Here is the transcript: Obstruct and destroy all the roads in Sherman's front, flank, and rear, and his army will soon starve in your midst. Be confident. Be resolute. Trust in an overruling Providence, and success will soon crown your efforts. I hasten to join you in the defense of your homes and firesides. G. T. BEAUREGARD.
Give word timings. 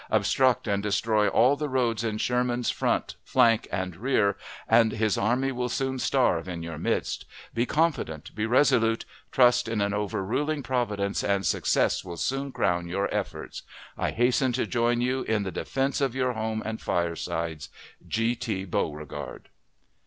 Obstruct 0.09 0.67
and 0.67 0.81
destroy 0.81 1.27
all 1.27 1.55
the 1.55 1.69
roads 1.69 2.03
in 2.03 2.17
Sherman's 2.17 2.71
front, 2.71 3.17
flank, 3.23 3.67
and 3.71 3.95
rear, 3.95 4.35
and 4.67 4.93
his 4.93 5.15
army 5.15 5.51
will 5.51 5.69
soon 5.69 5.99
starve 5.99 6.47
in 6.49 6.63
your 6.63 6.79
midst. 6.79 7.25
Be 7.53 7.67
confident. 7.67 8.33
Be 8.33 8.47
resolute. 8.47 9.05
Trust 9.31 9.67
in 9.67 9.79
an 9.79 9.93
overruling 9.93 10.63
Providence, 10.63 11.23
and 11.23 11.45
success 11.45 12.03
will 12.03 12.17
soon 12.17 12.51
crown 12.51 12.87
your 12.87 13.13
efforts. 13.13 13.61
I 13.95 14.09
hasten 14.09 14.53
to 14.53 14.65
join 14.65 15.01
you 15.01 15.21
in 15.21 15.43
the 15.43 15.51
defense 15.51 16.01
of 16.01 16.15
your 16.15 16.33
homes 16.33 16.63
and 16.65 16.81
firesides. 16.81 17.69
G. 18.07 18.35
T. 18.35 18.65
BEAUREGARD. 18.65 19.49